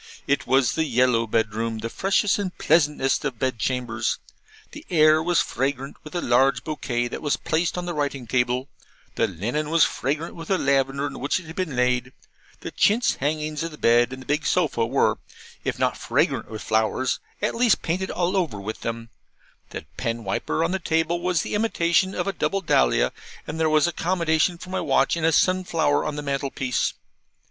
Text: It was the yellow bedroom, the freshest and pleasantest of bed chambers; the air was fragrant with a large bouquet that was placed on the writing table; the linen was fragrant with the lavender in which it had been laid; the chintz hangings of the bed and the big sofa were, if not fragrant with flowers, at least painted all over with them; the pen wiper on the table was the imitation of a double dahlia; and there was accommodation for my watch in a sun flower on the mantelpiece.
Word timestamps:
It 0.25 0.47
was 0.47 0.71
the 0.73 0.85
yellow 0.85 1.27
bedroom, 1.27 1.77
the 1.77 1.87
freshest 1.87 2.39
and 2.39 2.57
pleasantest 2.57 3.23
of 3.23 3.37
bed 3.37 3.59
chambers; 3.59 4.17
the 4.71 4.83
air 4.89 5.21
was 5.21 5.41
fragrant 5.43 5.95
with 6.03 6.15
a 6.15 6.21
large 6.21 6.63
bouquet 6.63 7.07
that 7.09 7.21
was 7.21 7.37
placed 7.37 7.77
on 7.77 7.85
the 7.85 7.93
writing 7.93 8.25
table; 8.25 8.67
the 9.13 9.27
linen 9.27 9.69
was 9.69 9.83
fragrant 9.83 10.33
with 10.33 10.47
the 10.47 10.57
lavender 10.57 11.05
in 11.05 11.19
which 11.19 11.39
it 11.39 11.45
had 11.45 11.55
been 11.55 11.75
laid; 11.75 12.13
the 12.61 12.71
chintz 12.71 13.17
hangings 13.17 13.61
of 13.61 13.69
the 13.69 13.77
bed 13.77 14.11
and 14.11 14.23
the 14.23 14.25
big 14.25 14.43
sofa 14.43 14.87
were, 14.87 15.19
if 15.63 15.77
not 15.77 15.95
fragrant 15.95 16.49
with 16.49 16.63
flowers, 16.63 17.19
at 17.39 17.53
least 17.53 17.83
painted 17.83 18.09
all 18.09 18.35
over 18.35 18.59
with 18.59 18.81
them; 18.81 19.09
the 19.69 19.85
pen 19.97 20.23
wiper 20.23 20.63
on 20.63 20.71
the 20.71 20.79
table 20.79 21.21
was 21.21 21.43
the 21.43 21.53
imitation 21.53 22.15
of 22.15 22.25
a 22.25 22.33
double 22.33 22.61
dahlia; 22.61 23.13
and 23.45 23.59
there 23.59 23.69
was 23.69 23.85
accommodation 23.85 24.57
for 24.57 24.71
my 24.71 24.81
watch 24.81 25.15
in 25.15 25.23
a 25.23 25.31
sun 25.31 25.63
flower 25.63 26.03
on 26.05 26.15
the 26.15 26.23
mantelpiece. 26.23 26.93